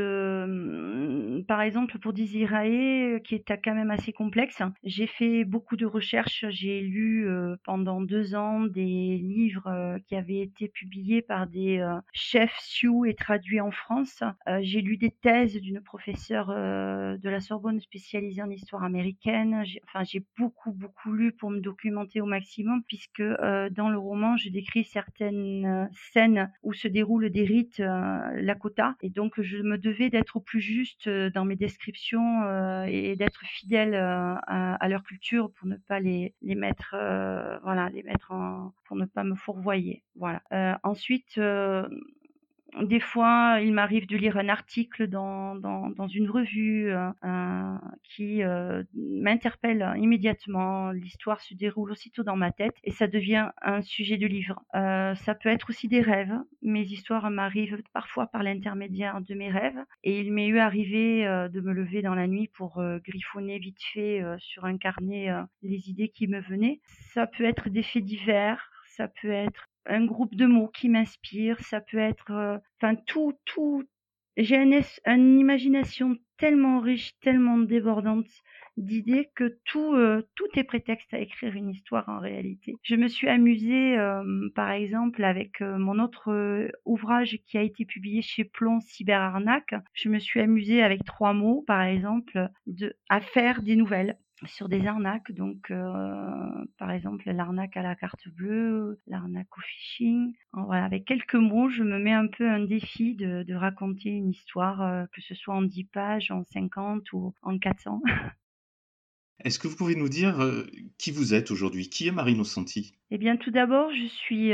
par 1.46 1.62
exemple 1.62 1.91
pour 1.98 2.12
Désirae, 2.12 2.66
euh, 2.66 3.18
qui 3.18 3.34
est 3.34 3.60
quand 3.62 3.74
même 3.74 3.90
assez 3.90 4.12
complexe. 4.12 4.62
J'ai 4.84 5.06
fait 5.06 5.44
beaucoup 5.44 5.76
de 5.76 5.86
recherches. 5.86 6.44
J'ai 6.50 6.80
lu 6.80 7.28
euh, 7.28 7.56
pendant 7.64 8.00
deux 8.00 8.34
ans 8.34 8.60
des 8.60 9.18
livres 9.18 9.66
euh, 9.66 9.98
qui 10.06 10.16
avaient 10.16 10.40
été 10.40 10.68
publiés 10.68 11.22
par 11.22 11.46
des 11.46 11.82
chefs 12.12 12.58
Sioux 12.60 13.04
et 13.04 13.14
traduits 13.14 13.60
en 13.60 13.70
France. 13.70 14.22
J'ai 14.60 14.80
lu 14.80 14.96
des 14.96 15.10
thèses 15.10 15.60
d'une 15.60 15.80
professeure 15.80 16.48
de 16.48 17.28
la 17.28 17.40
Sorbonne 17.40 17.80
spécialisée 17.80 18.42
en 18.42 18.50
histoire 18.50 18.84
américaine. 18.84 19.64
Enfin, 19.84 20.04
j'ai 20.04 20.24
beaucoup, 20.38 20.72
beaucoup 20.72 21.12
lu 21.12 21.32
pour 21.32 21.50
me 21.50 21.60
documenter 21.60 22.20
au 22.20 22.26
maximum, 22.26 22.82
puisque 22.86 23.22
dans 23.22 23.88
le 23.90 23.98
roman, 23.98 24.36
je 24.36 24.48
décris 24.48 24.84
certaines 24.84 25.88
scènes 26.12 26.50
où 26.62 26.72
se 26.72 26.88
déroulent 26.88 27.30
des 27.30 27.44
rites 27.44 27.78
Lakota. 27.78 28.96
Et 29.02 29.10
donc, 29.10 29.40
je 29.40 29.58
me 29.58 29.78
devais 29.78 30.10
d'être 30.10 30.36
au 30.36 30.40
plus 30.40 30.60
juste 30.60 31.08
dans 31.08 31.44
mes 31.44 31.56
descriptions 31.56 31.81
euh, 32.44 32.84
et 32.88 33.16
d'être 33.16 33.40
fidèle 33.44 33.94
euh, 33.94 34.34
à, 34.46 34.88
leur 34.88 35.02
culture 35.02 35.50
pour 35.52 35.66
ne 35.66 35.76
pas 35.76 36.00
les, 36.00 36.34
les 36.42 36.54
mettre, 36.54 36.94
euh, 36.98 37.58
voilà, 37.62 37.88
les 37.90 38.02
mettre 38.02 38.32
en, 38.32 38.72
pour 38.84 38.96
ne 38.96 39.04
pas 39.06 39.24
me 39.24 39.34
fourvoyer. 39.34 40.02
Voilà. 40.16 40.42
ensuite, 40.82 41.38
des 42.80 43.00
fois, 43.00 43.58
il 43.62 43.72
m'arrive 43.72 44.06
de 44.06 44.16
lire 44.16 44.36
un 44.38 44.48
article 44.48 45.06
dans, 45.06 45.56
dans, 45.56 45.90
dans 45.90 46.06
une 46.06 46.30
revue 46.30 46.90
euh, 46.90 47.74
qui 48.02 48.42
euh, 48.42 48.82
m'interpelle 48.94 49.92
immédiatement. 49.98 50.90
L'histoire 50.90 51.40
se 51.40 51.54
déroule 51.54 51.92
aussitôt 51.92 52.22
dans 52.22 52.36
ma 52.36 52.50
tête 52.50 52.74
et 52.82 52.90
ça 52.90 53.06
devient 53.06 53.50
un 53.60 53.82
sujet 53.82 54.16
de 54.16 54.26
livre. 54.26 54.62
Euh, 54.74 55.14
ça 55.16 55.34
peut 55.34 55.50
être 55.50 55.68
aussi 55.68 55.88
des 55.88 56.00
rêves. 56.00 56.34
Mes 56.62 56.82
histoires 56.82 57.30
m'arrivent 57.30 57.82
parfois 57.92 58.26
par 58.26 58.42
l'intermédiaire 58.42 59.20
de 59.20 59.34
mes 59.34 59.50
rêves 59.50 59.84
et 60.02 60.20
il 60.20 60.32
m'est 60.32 60.48
eu 60.48 60.58
arrivé 60.58 61.24
de 61.24 61.60
me 61.60 61.72
lever 61.72 62.02
dans 62.02 62.14
la 62.14 62.26
nuit 62.26 62.48
pour 62.48 62.82
griffonner 63.04 63.58
vite 63.58 63.82
fait 63.92 64.22
sur 64.38 64.64
un 64.64 64.78
carnet 64.78 65.30
les 65.62 65.90
idées 65.90 66.08
qui 66.08 66.26
me 66.26 66.40
venaient. 66.40 66.80
Ça 67.12 67.26
peut 67.26 67.44
être 67.44 67.68
des 67.68 67.82
faits 67.82 68.04
divers, 68.04 68.70
ça 68.86 69.08
peut 69.08 69.30
être 69.30 69.68
un 69.86 70.04
groupe 70.04 70.34
de 70.34 70.46
mots 70.46 70.68
qui 70.68 70.88
m'inspire, 70.88 71.60
ça 71.60 71.80
peut 71.80 71.98
être, 71.98 72.30
euh, 72.30 72.58
enfin 72.80 72.94
tout, 73.06 73.34
tout. 73.44 73.84
J'ai 74.36 74.56
un, 74.56 74.70
une 75.06 75.38
imagination 75.38 76.16
tellement 76.38 76.80
riche, 76.80 77.12
tellement 77.20 77.58
débordante 77.58 78.28
d'idées 78.78 79.28
que 79.34 79.58
tout, 79.66 79.94
euh, 79.94 80.22
tout 80.34 80.48
est 80.54 80.64
prétexte 80.64 81.12
à 81.12 81.18
écrire 81.18 81.54
une 81.54 81.68
histoire 81.68 82.08
en 82.08 82.18
réalité. 82.18 82.76
Je 82.82 82.96
me 82.96 83.08
suis 83.08 83.28
amusée, 83.28 83.98
euh, 83.98 84.48
par 84.54 84.70
exemple, 84.70 85.22
avec 85.22 85.60
mon 85.60 85.98
autre 85.98 86.70
ouvrage 86.86 87.38
qui 87.46 87.58
a 87.58 87.62
été 87.62 87.84
publié 87.84 88.22
chez 88.22 88.44
Plomb, 88.44 88.80
Cyberarnaque. 88.80 89.74
Je 89.92 90.08
me 90.08 90.18
suis 90.18 90.40
amusée 90.40 90.82
avec 90.82 91.04
trois 91.04 91.34
mots, 91.34 91.62
par 91.66 91.82
exemple, 91.82 92.48
de, 92.66 92.94
à 93.10 93.20
faire 93.20 93.60
des 93.60 93.76
nouvelles 93.76 94.16
sur 94.46 94.68
des 94.68 94.86
arnaques, 94.86 95.32
donc 95.32 95.70
euh, 95.70 96.64
par 96.78 96.90
exemple 96.90 97.30
l'arnaque 97.30 97.76
à 97.76 97.82
la 97.82 97.94
carte 97.94 98.28
bleue, 98.28 98.98
l'arnaque 99.06 99.56
au 99.56 99.60
phishing. 99.60 100.34
Voilà, 100.52 100.84
avec 100.84 101.04
quelques 101.04 101.34
mots, 101.34 101.68
je 101.68 101.82
me 101.82 101.98
mets 101.98 102.12
un 102.12 102.26
peu 102.26 102.48
un 102.48 102.64
défi 102.64 103.14
de, 103.14 103.42
de 103.42 103.54
raconter 103.54 104.10
une 104.10 104.30
histoire, 104.30 104.82
euh, 104.82 105.04
que 105.12 105.20
ce 105.20 105.34
soit 105.34 105.54
en 105.54 105.62
10 105.62 105.84
pages, 105.84 106.30
en 106.30 106.44
50 106.44 107.12
ou 107.12 107.34
en 107.42 107.58
400. 107.58 108.02
Est-ce 109.44 109.58
que 109.58 109.66
vous 109.66 109.76
pouvez 109.76 109.96
nous 109.96 110.08
dire, 110.08 110.40
heu, 110.40 110.70
qui 110.98 111.10
vous 111.10 111.34
êtes 111.34 111.50
aujourd'hui? 111.50 111.88
Qui 111.88 112.06
est 112.06 112.12
Marie 112.12 112.36
Nocenti? 112.36 112.94
Eh 113.10 113.18
bien, 113.18 113.36
tout 113.36 113.50
d'abord, 113.50 113.90
je 113.90 114.06
suis, 114.06 114.52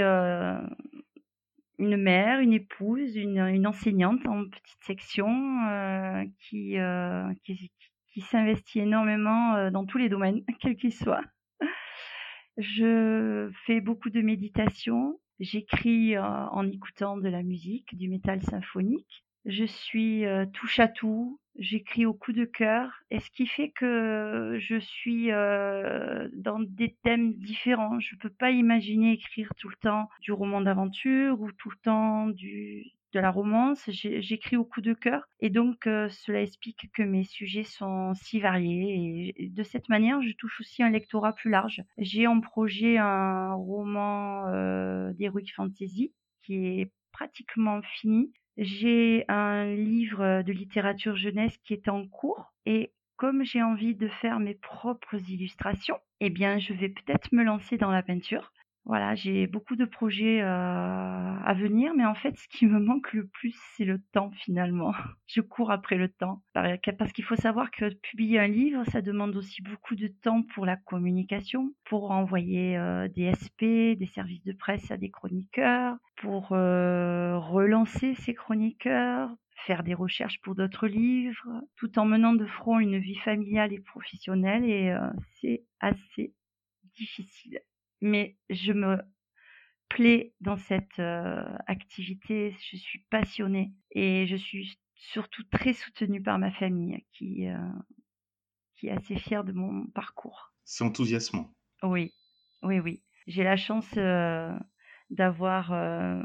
une 1.79 1.97
mère, 1.97 2.41
une 2.41 2.55
épouse, 2.55 3.15
une 3.15 3.39
une 3.39 3.67
enseignante 3.67 4.27
en 4.27 4.45
petite 4.49 4.83
section, 4.87 5.29
qui, 6.41 6.77
qui 7.45 7.71
s'investit 8.23 8.81
énormément, 8.81 9.57
heu, 9.57 9.71
dans 9.71 9.85
tous 9.87 9.99
les 9.99 10.09
domaines, 10.09 10.43
quels 10.61 10.77
qu'ils 10.77 10.95
soient. 10.95 11.23
Je 12.57 13.51
fais 13.67 13.81
beaucoup 13.81 14.11
de 14.11 14.21
méditation, 14.21 15.21
j'écris, 15.39 16.17
heu, 16.17 16.21
en 16.21 16.67
écoutant 16.69 17.17
de 17.17 17.29
la 17.29 17.43
musique, 17.43 17.97
du 17.97 18.09
métal 18.09 18.43
symphonique. 18.43 19.25
Je 19.45 19.65
suis, 19.65 20.25
heu, 20.27 20.47
touche 20.53 20.81
à 20.81 20.89
tout, 20.89 21.41
j'écris 21.57 22.05
au 22.07 22.15
coup 22.15 22.33
de 22.33 22.45
cœur 22.45 22.91
et 23.11 23.21
ce 23.21 23.31
qui 23.31 23.47
fait 23.47 23.71
que 23.71 24.57
je 24.61 24.79
suis, 24.79 25.29
dans 25.29 26.59
des 26.61 26.97
thèmes 27.05 27.35
différents. 27.35 28.01
Je 28.01 28.17
peux 28.17 28.31
pas 28.31 28.51
imaginer 28.51 29.13
écrire 29.13 29.51
tout 29.59 29.69
le 29.69 29.77
temps 29.81 30.09
du 30.21 30.33
roman 30.33 30.61
d'aventure 30.61 31.41
ou 31.41 31.51
tout 31.53 31.71
le 31.71 31.77
temps 31.83 32.27
du 32.29 32.85
de 33.13 33.21
la 33.21 33.31
romance. 33.31 33.89
J'écris 33.91 34.57
au 34.57 34.65
coup 34.65 34.81
de 34.81 34.93
cœur 34.95 35.25
et 35.41 35.51
donc 35.51 35.87
heu, 35.87 36.09
cela 36.11 36.43
explique 36.43 36.91
que 36.95 37.03
mes 37.03 37.25
sujets 37.25 37.65
sont 37.65 38.15
si 38.15 38.41
variés 38.41 39.33
et 39.37 39.49
de 39.49 39.63
cette 39.63 39.89
manière, 39.89 40.21
je 40.23 40.33
touche 40.35 40.61
aussi 40.61 40.83
un 40.83 40.91
lectorat 40.91 41.33
plus 41.35 41.51
large. 41.51 41.83
J'ai 41.99 42.27
en 42.27 42.41
projet 42.41 42.99
un 42.99 43.55
roman, 43.55 44.47
heu, 44.49 45.13
d'heroic 45.15 45.53
fantasy 45.55 46.13
qui 46.43 46.67
est 46.81 46.93
pratiquement 47.13 47.81
fini 47.83 48.33
j'ai 48.57 49.25
un 49.29 49.73
livre, 49.75 50.43
de 50.43 50.53
littérature 50.53 51.17
jeunesse 51.17 51.57
qui 51.59 51.75
est 51.75 51.89
en 51.89 52.07
cours 52.09 52.53
et 52.67 52.93
comme 53.17 53.45
j'ai 53.45 53.63
envie 53.63 53.95
de 53.95 54.09
faire 54.09 54.41
mes 54.41 54.55
propres 54.55 55.17
illustrations, 55.31 55.99
eh 56.21 56.31
bien, 56.31 56.59
je 56.59 56.73
vais 56.73 56.89
peut-être 56.89 57.33
me 57.33 57.43
lancer 57.45 57.77
dans 57.79 57.91
la 57.91 58.03
peinture. 58.03 58.53
Voilà, 58.89 59.15
j'ai 59.15 59.47
beaucoup 59.47 59.77
de 59.77 59.85
projets, 59.85 60.41
heu, 60.41 60.47
à 60.47 61.55
venir, 61.55 61.93
mais 61.95 62.07
en 62.07 62.15
fait, 62.15 62.35
ce 62.39 62.49
qui 62.49 62.67
me 62.67 62.81
manque 62.81 63.13
le 63.13 63.27
plus, 63.29 63.55
c'est 63.77 63.85
le 63.85 64.01
temps 64.13 64.31
finalement. 64.33 64.93
Je 65.27 65.43
cours 65.43 65.71
après 65.71 65.97
le 65.97 66.09
temps. 66.09 66.43
parce 66.99 67.13
qu'il 67.13 67.25
faut 67.25 67.37
savoir 67.37 67.71
que 67.71 67.93
publier 67.95 68.39
un 68.41 68.49
livre, 68.49 68.85
ça 68.91 69.03
demande 69.03 69.37
aussi 69.37 69.61
beaucoup 69.63 69.95
de 69.95 70.09
temps 70.09 70.43
pour 70.43 70.65
la 70.65 70.77
communication, 70.77 71.75
pour 71.85 72.11
envoyer, 72.13 72.79
heu, 72.79 73.09
des 73.11 73.25
SP, 73.25 73.95
des 73.95 74.07
services 74.07 74.43
de 74.45 74.53
presse 74.55 74.91
à 74.91 74.97
des 74.97 75.11
chroniqueurs, 75.11 75.99
pour, 76.17 76.53
heu, 76.55 77.37
relancer 77.37 78.15
ces 78.15 78.33
chroniqueurs, 78.35 79.31
faire 79.67 79.83
des 79.83 79.95
recherches 79.95 80.41
pour 80.41 80.55
d'autres 80.55 80.87
livres, 80.89 81.63
tout 81.77 81.99
en 81.99 82.07
menant 82.07 82.33
de 82.33 82.47
front 82.47 82.79
une 82.79 82.99
vie 82.99 83.17
familiale 83.17 83.73
et 83.75 83.81
professionnelle 83.81 84.65
et 84.65 84.97
c'est 85.43 85.65
assez 85.81 86.33
difficile 86.97 87.61
mais 88.01 88.39
je 88.51 88.73
me 88.73 88.99
plais 89.89 90.35
dans 90.41 90.57
cette, 90.57 90.99
heu, 91.01 91.45
activité, 91.67 92.57
je 92.71 92.77
suis 92.77 93.01
passionnée 93.11 93.73
et 93.93 94.27
je 94.27 94.37
suis 94.37 94.79
surtout 94.95 95.45
très 95.51 95.73
soutenue 95.75 96.23
par 96.23 96.39
ma 96.39 96.53
famille 96.53 97.07
qui, 97.13 97.49
heu, 97.49 97.57
qui 98.77 98.89
est 98.89 98.93
assez 98.93 99.17
fière 99.17 99.45
de 99.45 99.53
mon 99.53 99.87
parcours. 99.89 100.55
C'est 100.65 100.85
enthousiasmant. 100.85 101.53
Oui, 101.83 102.13
oui, 102.63 102.81
oui. 102.81 103.05
J'ai 103.27 103.45
la 103.45 103.57
chance, 103.57 103.97
heu, 103.97 104.53
d'avoir, 105.11 105.73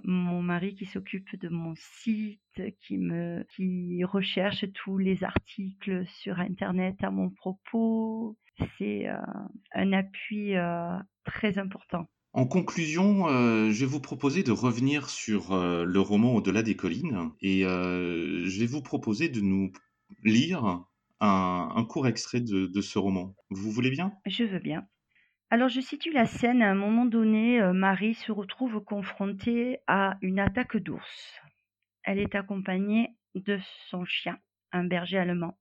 mon 0.03 0.41
mari 0.41 0.75
qui 0.75 0.85
s'occupe 0.85 1.35
de 1.39 1.49
mon 1.49 1.73
site, 1.75 2.41
qui 2.81 2.97
me 2.97 3.45
qui 3.55 4.03
recherche 4.03 4.65
tous 4.73 4.97
les 4.97 5.23
articles 5.23 6.05
sur 6.07 6.39
internet 6.39 7.03
à 7.03 7.11
mon 7.11 7.29
propos. 7.29 8.37
C'est, 8.77 9.07
heu, 9.07 9.17
un 9.73 9.93
appui, 9.93 10.55
heu, 10.55 10.99
très 11.23 11.57
important. 11.59 12.07
En 12.33 12.45
conclusion, 12.47 13.27
heu, 13.29 13.71
je 13.71 13.79
vais 13.81 13.85
vous 13.91 13.99
proposer 13.99 14.43
de 14.43 14.51
revenir 14.51 15.09
sur, 15.09 15.55
le 15.55 15.99
roman 15.99 16.35
Au-delà 16.35 16.61
des 16.63 16.75
collines 16.75 17.31
et 17.41 17.61
je 17.61 18.59
vais 18.59 18.65
vous 18.67 18.81
proposer 18.81 19.29
de 19.29 19.41
nous 19.41 19.71
lire 20.23 20.63
un 20.65 20.87
un 21.75 21.85
court 21.85 22.07
extrait 22.07 22.41
de 22.41 22.65
de 22.67 22.81
ce 22.81 22.99
roman. 22.99 23.35
Vous 23.49 23.71
voulez 23.71 23.89
bien? 23.91 24.13
Je 24.25 24.43
veux 24.43 24.59
bien. 24.59 24.87
Alors 25.51 25.69
je 25.69 25.81
situe 25.81 26.11
la 26.11 26.25
scène, 26.25 26.61
à 26.63 26.71
un 26.71 26.75
moment 26.75 27.05
donné, 27.05 27.61
Marie 27.73 28.15
se 28.15 28.31
retrouve 28.31 28.83
confrontée 28.83 29.79
à 29.87 30.17
une 30.21 30.39
attaque 30.39 30.77
d'ours. 30.77 31.39
Elle 32.03 32.19
est 32.19 32.35
accompagnée 32.35 33.17
de 33.35 33.59
son 33.89 34.05
chien, 34.05 34.39
un 34.73 34.85
berger 34.85 35.19
allemand. 35.19 35.59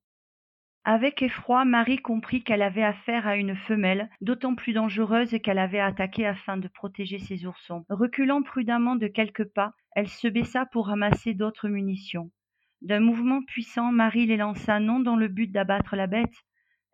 Avec 0.84 1.22
effroi, 1.22 1.64
Marie 1.64 1.98
comprit 1.98 2.42
qu'elle 2.42 2.60
avait 2.60 2.82
affaire 2.82 3.28
à 3.28 3.36
une 3.36 3.54
femelle, 3.54 4.10
d'autant 4.20 4.56
plus 4.56 4.72
dangereuse 4.72 5.38
qu'elle 5.40 5.60
avait 5.60 5.78
attaqué 5.78 6.26
afin 6.26 6.56
de 6.56 6.66
protéger 6.66 7.20
ses 7.20 7.46
oursons. 7.46 7.84
Reculant 7.88 8.42
prudemment 8.42 8.96
de 8.96 9.06
quelques 9.06 9.44
pas, 9.44 9.74
elle 9.94 10.08
se 10.08 10.26
baissa 10.26 10.66
pour 10.66 10.88
ramasser 10.88 11.34
d'autres 11.34 11.68
munitions. 11.68 12.32
D'un 12.80 12.98
mouvement 12.98 13.42
puissant, 13.42 13.92
Marie 13.92 14.26
les 14.26 14.36
lança 14.36 14.80
non 14.80 14.98
dans 14.98 15.14
le 15.14 15.28
but 15.28 15.52
d'abattre 15.52 15.94
la 15.94 16.08
bête, 16.08 16.34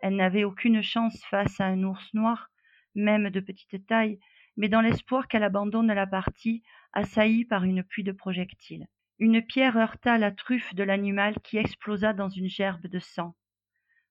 elle 0.01 0.17
n'avait 0.17 0.45
aucune 0.45 0.83
chance 0.83 1.25
face 1.25 1.59
à 1.59 1.65
un 1.65 1.83
ours 1.83 2.13
noir, 2.13 2.51
même 2.95 3.31
de 3.31 3.41
petite 3.41 3.87
taille, 3.87 4.19
mais 4.59 4.69
dans 4.69 4.83
l'espoir 4.83 5.29
qu'elle 5.29 5.45
abandonne 5.45 5.93
la 5.93 6.07
partie, 6.07 6.63
assaillie 6.93 7.47
par 7.47 7.65
une 7.65 7.83
pluie 7.83 8.05
de 8.05 8.13
projectiles. 8.13 8.87
Une 9.19 9.41
pierre 9.41 9.79
heurta 9.79 10.19
la 10.19 10.31
truffe 10.31 10.75
de 10.75 10.83
l'animal 10.83 11.37
qui 11.43 11.57
explosa 11.57 12.13
dans 12.13 12.29
une 12.29 12.49
gerbe 12.49 12.87
de 12.87 12.99
sang. 12.99 13.35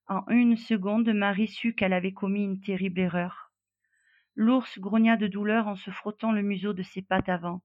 En 0.10 0.24
une 0.30 0.56
seconde, 0.56 1.10
Marie 1.10 1.50
sut 1.50 1.74
qu'elle 1.74 1.92
avait 1.92 2.14
commis 2.14 2.44
une 2.44 2.62
terrible 2.62 3.00
erreur. 3.00 3.52
L'ours 4.36 4.80
grogna 4.80 5.18
de 5.18 5.28
douleur 5.28 5.68
en 5.68 5.76
se 5.76 5.92
frottant 5.92 6.32
le 6.32 6.42
museau 6.42 6.72
de 6.72 6.84
ses 6.84 7.02
pattes 7.02 7.28
avant. 7.28 7.62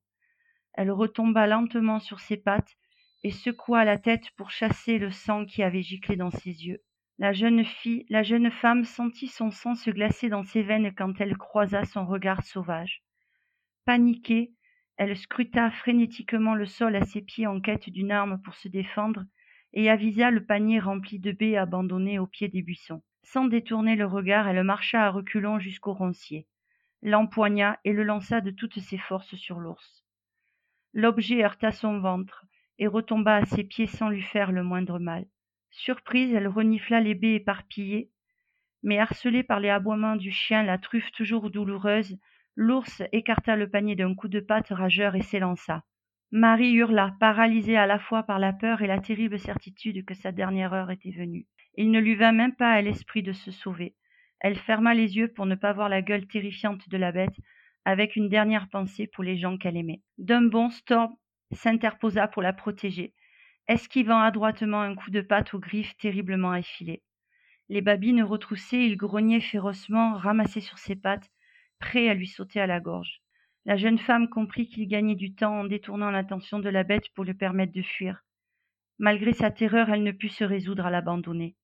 Elle 0.75 0.91
retomba 0.91 1.47
lentement 1.47 2.01
sur 2.01 2.19
ses 2.19 2.37
pattes 2.37 2.77
et 3.23 3.31
secoua 3.31 3.85
la 3.85 3.99
tête 3.99 4.31
pour 4.37 4.51
chasser 4.51 4.99
le 4.99 5.11
sang 5.11 5.45
qui 5.45 5.63
avait 5.63 5.83
giclé 5.83 6.17
dans 6.17 6.31
ses 6.31 6.67
yeux. 6.67 6.83
La 7.19 7.33
jeune 7.33 7.65
fille, 7.65 8.07
la 8.09 8.25
jeune 8.25 8.51
femme 8.51 8.85
sentit 8.85 9.29
son 9.29 9.53
sang 9.53 9.77
se 9.77 9.91
glacer 9.91 10.29
dans 10.29 10.43
ses 10.43 10.63
veines 10.63 10.93
quand 10.95 11.21
elle 11.21 11.37
croisa 11.37 11.85
son 11.85 12.07
regard 12.07 12.43
sauvage. 12.43 13.05
Paniquée, 13.85 14.53
elle 14.97 15.17
scruta 15.17 15.71
frénétiquement 15.71 16.55
le 16.55 16.67
sol 16.67 16.97
à 16.97 17.05
ses 17.05 17.23
pieds 17.23 17.47
en 17.47 17.61
quête 17.61 17.89
d'une 17.91 18.11
arme 18.11 18.41
pour 18.43 18.55
se 18.55 18.67
défendre 18.67 19.25
et 19.73 19.91
avisa 19.91 20.31
le 20.31 20.45
panier 20.45 20.79
rempli 20.79 21.19
de 21.19 21.33
baies 21.33 21.57
abandonnées 21.57 22.19
au 22.19 22.27
pied 22.27 22.49
des 22.49 22.63
buissons. 22.63 23.03
Sans 23.23 23.47
détourner 23.47 23.97
le 23.97 24.07
regard, 24.07 24.49
elle 24.49 24.63
marcha 24.65 25.07
à 25.07 25.11
reculons 25.11 25.59
jusqu'au 25.59 25.93
roncier, 25.93 26.47
l'empoigna 27.03 27.79
et 27.85 27.93
le 27.93 28.03
lança 28.03 28.41
de 28.41 28.51
toutes 28.51 28.81
ses 28.81 28.99
forces 28.99 29.37
sur 29.37 29.59
l'ours. 29.59 30.05
L'objet 30.93 31.43
heurta 31.43 31.71
son 31.71 32.01
ventre 32.01 32.45
et 32.79 32.87
retomba 32.87 33.37
à 33.37 33.45
ses 33.45 33.65
pieds 33.65 33.87
sans 33.87 34.09
lui 34.09 34.23
faire 34.23 34.53
le 34.53 34.63
moindre 34.63 34.99
mal. 34.99 35.27
Surprise, 35.71 36.35
elle 36.35 36.49
renifla 36.49 37.01
les 37.01 37.15
baies 37.15 37.37
éparpillées, 37.37 38.11
mais 38.83 38.99
harcelée 38.99 39.43
par 39.43 39.61
les 39.61 39.71
aboiements 39.71 40.17
du 40.17 40.31
chien, 40.31 40.63
la 40.63 40.79
truffe 40.79 41.13
toujours 41.13 41.51
douloureuse, 41.51 42.19
l'ours 42.57 43.03
écarta 43.13 43.57
le 43.57 43.71
panier 43.71 43.97
d'un 43.97 44.15
coup 44.15 44.29
de 44.29 44.41
patte 44.41 44.69
rageur 44.69 45.15
et 45.15 45.23
s'élança. 45.23 45.85
Marie 46.33 46.73
hurla, 46.73 47.15
paralysée 47.21 47.77
à 47.77 47.87
la 47.87 47.99
fois 47.99 48.23
par 48.23 48.39
la 48.39 48.53
peur 48.53 48.83
et 48.83 48.87
la 48.87 48.99
terrible 48.99 49.39
certitude 49.39 50.05
que 50.05 50.15
sa 50.15 50.33
dernière 50.33 50.73
heure 50.73 50.91
était 50.91 51.11
venue. 51.11 51.47
Il 51.77 51.91
ne 51.91 52.01
lui 52.01 52.15
vint 52.15 52.33
même 52.33 52.57
pas 52.57 52.73
à 52.73 52.83
l'esprit 52.83 53.23
de 53.23 53.33
se 53.33 53.51
sauver. 53.51 53.95
Elle 54.41 54.57
ferma 54.57 54.95
les 54.95 55.17
yeux 55.17 55.29
pour 55.29 55.47
ne 55.47 55.55
pas 55.55 55.73
voir 55.73 55.89
la 55.89 56.03
gueule 56.03 56.27
terrifiante 56.27 56.89
de 56.89 56.97
la 56.97 57.13
bête, 57.13 57.37
avec 57.85 58.17
une 58.17 58.29
dernière 58.29 58.69
pensée 58.69 59.07
pour 59.07 59.23
les 59.23 59.37
gens 59.37 59.59
qu'elle 59.59 59.77
aimait. 59.77 60.01
D'un 60.19 60.43
bond, 60.43 60.71
Storm 60.71 61.15
s'interposa 61.53 62.27
pour 62.29 62.43
la 62.43 62.53
protéger 62.53 63.15
esquivant 63.69 64.21
adroitement 64.21 64.81
un 64.83 64.95
coup 64.95 65.11
de 65.11 65.21
patte 65.21 65.55
aux 65.55 65.61
griffes 65.61 65.97
terriblement 65.97 66.55
effilées. 66.55 67.03
Les 67.69 67.81
babines 67.81 68.23
retroussées, 68.23 68.79
il 68.79 68.97
grognait 68.97 69.41
férocement, 69.41 70.15
ramassé 70.15 70.61
sur 70.61 70.79
ses 70.79 70.97
pattes, 70.97 71.31
prêt 71.79 72.09
à 72.09 72.15
lui 72.15 72.27
sauter 72.27 72.61
à 72.61 72.67
la 72.67 72.81
gorge. 72.81 73.22
La 73.65 73.77
jeune 73.77 73.99
femme 73.99 74.29
comprit 74.29 74.67
qu'il 74.69 74.89
gagnait 74.89 75.15
du 75.15 75.35
temps 75.35 75.61
en 75.61 75.65
détournant 75.65 76.11
l'attention 76.11 76.59
de 76.59 76.69
la 76.69 76.83
bête 76.83 77.09
pour 77.15 77.25
lui 77.25 77.35
permettre 77.35 77.73
de 77.73 77.83
fuir. 77.83 78.25
Malgré 78.99 79.33
sa 79.33 79.51
terreur, 79.51 79.91
elle 79.91 80.03
ne 80.03 80.11
put 80.13 80.29
se 80.29 80.43
résoudre 80.43 80.87
à 80.87 80.91
l'abandonner. 80.91 81.57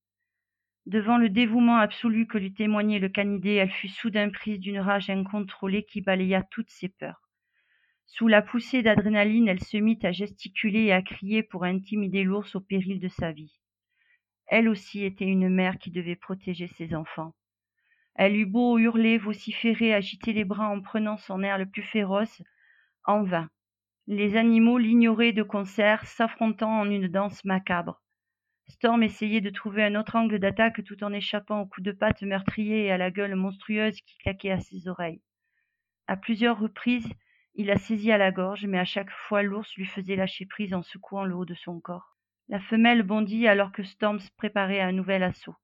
Devant 0.87 1.19
le 1.19 1.29
dévouement 1.29 1.77
absolu 1.77 2.27
que 2.27 2.39
lui 2.39 2.55
témoignait 2.55 2.99
le 2.99 3.09
canidé, 3.09 3.55
elle 3.55 3.71
fut 3.71 3.89
soudain 3.89 4.31
prise 4.31 4.61
d'une 4.61 4.79
rage 4.79 5.11
incontrôlée 5.11 5.85
qui 5.85 6.01
balaya 6.01 6.43
toutes 6.51 6.71
ses 6.71 6.89
peurs. 6.89 7.21
Sous 8.07 8.27
la 8.27 8.43
poussée 8.43 8.83
d'adrénaline, 8.83 9.49
elle 9.49 9.63
se 9.63 9.77
mit 9.77 9.99
à 10.03 10.13
gesticuler 10.13 10.85
et 10.85 10.93
à 10.93 11.03
crier 11.03 11.43
pour 11.43 11.65
intimider 11.65 12.25
l'ours 12.25 12.55
au 12.55 12.61
péril 12.61 13.01
de 13.01 13.09
sa 13.09 13.33
vie. 13.33 13.59
Elle 14.47 14.69
aussi 14.69 15.05
était 15.05 15.27
une 15.27 15.51
mère 15.51 15.79
qui 15.79 15.91
devait 15.91 16.17
protéger 16.17 16.69
ses 16.69 16.95
enfants. 16.95 17.35
Elle 18.19 18.37
eut 18.37 18.47
beau 18.47 18.79
hurler, 18.79 19.17
vociférer, 19.17 19.95
agiter 19.95 20.33
les 20.33 20.45
bras 20.45 20.69
en 20.69 20.81
prenant 20.81 21.17
son 21.19 21.41
air 21.45 21.57
le 21.57 21.67
plus 21.67 21.85
féroce, 21.85 22.43
en 23.05 23.23
vain. 23.23 23.49
Les 24.09 24.37
animaux 24.37 24.77
l'ignoraient 24.77 25.33
de 25.33 25.45
concert, 25.45 26.05
s'affrontant 26.05 26.81
en 26.81 26.91
une 26.91 27.07
danse 27.07 27.45
macabre. 27.45 28.03
Storm 28.67 29.05
essayait 29.05 29.41
de 29.41 29.51
trouver 29.51 29.85
un 29.85 29.95
autre 29.95 30.17
angle 30.17 30.41
d'attaque 30.41 30.83
tout 30.83 31.05
en 31.05 31.13
échappant 31.13 31.61
aux 31.61 31.67
coups 31.67 31.85
de 31.85 31.93
patte 31.93 32.23
meurtriers 32.23 32.87
et 32.87 32.91
à 32.91 32.99
la 32.99 33.13
gueule 33.13 33.37
monstrueuse 33.37 34.01
qui 34.01 34.19
claquait 34.19 34.51
à 34.51 34.59
ses 34.59 34.89
oreilles. 34.89 35.23
À 36.09 36.17
plusieurs 36.17 36.59
reprises, 36.59 37.09
il 37.55 37.67
la 37.67 37.79
saisit 37.79 38.11
à 38.11 38.19
la 38.19 38.33
gorge, 38.33 38.67
mais 38.67 38.81
à 38.81 38.85
chaque 38.85 39.13
fois 39.13 39.45
l'ours 39.45 39.73
lui 39.77 39.87
faisait 39.87 40.17
lâcher 40.17 40.45
prise 40.45 40.75
en 40.75 40.83
secouant 40.83 41.25
le 41.25 41.37
haut 41.37 41.45
de 41.45 41.55
son 41.55 41.79
corps. 41.79 42.17
La 42.49 42.59
femelle 42.59 43.05
bondit 43.05 43.47
alors 43.47 43.71
que 43.71 43.85
Storm 43.85 44.19
se 44.19 44.31
préparait 44.37 44.81
à 44.81 44.89
un 44.89 44.93
nouvel 44.93 45.23
assaut. 45.23 45.55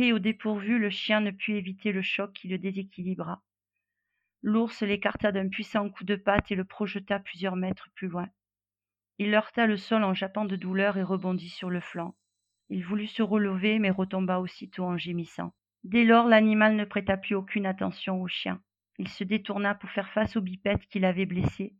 Au 0.00 0.20
dépourvu, 0.20 0.78
le 0.78 0.90
chien 0.90 1.20
ne 1.20 1.32
put 1.32 1.56
éviter 1.56 1.90
le 1.90 2.02
choc 2.02 2.32
qui 2.32 2.46
le 2.46 2.56
déséquilibra. 2.56 3.42
L'ours 4.42 4.82
l'écarta 4.82 5.32
d'un 5.32 5.48
puissant 5.48 5.90
coup 5.90 6.04
de 6.04 6.14
patte 6.14 6.52
et 6.52 6.54
le 6.54 6.64
projeta 6.64 7.18
plusieurs 7.18 7.56
mètres 7.56 7.88
plus 7.96 8.06
loin. 8.06 8.28
Il 9.18 9.34
heurta 9.34 9.66
le 9.66 9.76
sol 9.76 10.04
en 10.04 10.14
jappant 10.14 10.44
de 10.44 10.54
douleur 10.54 10.98
et 10.98 11.02
rebondit 11.02 11.48
sur 11.48 11.68
le 11.68 11.80
flanc. 11.80 12.14
Il 12.68 12.84
voulut 12.84 13.08
se 13.08 13.22
relever, 13.22 13.80
mais 13.80 13.90
retomba 13.90 14.38
aussitôt 14.38 14.84
en 14.84 14.96
gémissant. 14.96 15.52
Dès 15.82 16.04
lors, 16.04 16.28
l'animal 16.28 16.76
ne 16.76 16.84
prêta 16.84 17.16
plus 17.16 17.34
aucune 17.34 17.66
attention 17.66 18.22
au 18.22 18.28
chien. 18.28 18.62
Il 18.98 19.08
se 19.08 19.24
détourna 19.24 19.74
pour 19.74 19.90
faire 19.90 20.10
face 20.10 20.36
au 20.36 20.40
bipède 20.40 20.86
qui 20.86 21.00
l'avait 21.00 21.26
blessé, 21.26 21.74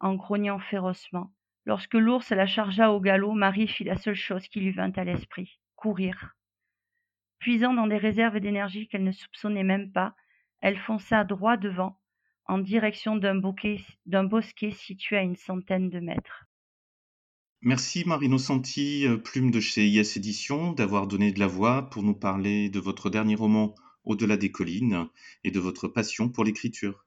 en 0.00 0.16
grognant 0.16 0.58
férocement. 0.58 1.32
Lorsque 1.66 1.94
l'ours 1.94 2.30
la 2.30 2.48
chargea 2.48 2.90
au 2.90 2.98
galop, 2.98 3.32
Marie 3.32 3.68
fit 3.68 3.84
la 3.84 3.96
seule 3.96 4.16
chose 4.16 4.48
qui 4.48 4.60
lui 4.60 4.72
vint 4.72 4.92
à 4.96 5.04
l'esprit 5.04 5.60
courir. 5.76 6.34
Puisant 7.40 7.74
dans 7.74 7.86
des 7.86 7.96
réserves 7.96 8.38
d'énergie 8.38 8.86
qu'elle 8.86 9.04
ne 9.04 9.12
soupçonnait 9.12 9.64
même 9.64 9.90
pas, 9.92 10.14
elle 10.60 10.78
fonça 10.78 11.24
droit 11.24 11.56
devant, 11.56 11.98
en 12.44 12.58
direction 12.58 13.16
d'un 13.16 13.34
bosquet 13.34 14.70
situé 14.72 15.16
à 15.16 15.22
une 15.22 15.36
centaine 15.36 15.88
de 15.88 16.00
mètres. 16.00 16.46
Merci 17.62 18.04
Marino 18.06 18.38
Santi, 18.38 19.06
euh, 19.06 19.18
plume 19.18 19.50
de 19.50 19.60
chez 19.60 19.86
IS 19.86 20.16
Éditions, 20.16 20.72
d'avoir 20.72 21.06
donné 21.06 21.30
de 21.30 21.40
la 21.40 21.46
voix 21.46 21.90
pour 21.90 22.02
nous 22.02 22.14
parler 22.14 22.70
de 22.70 22.80
votre 22.80 23.10
dernier 23.10 23.34
roman 23.34 23.74
Au-delà 24.04 24.38
des 24.38 24.50
collines 24.50 25.08
et 25.44 25.50
de 25.50 25.60
votre 25.60 25.86
passion 25.86 26.30
pour 26.30 26.44
l'écriture. 26.44 27.04